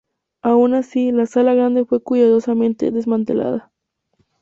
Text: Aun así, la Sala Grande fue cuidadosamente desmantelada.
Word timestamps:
Aun 0.41 0.73
así, 0.73 1.11
la 1.11 1.27
Sala 1.27 1.53
Grande 1.53 1.85
fue 1.85 2.01
cuidadosamente 2.01 2.89
desmantelada. 2.89 3.71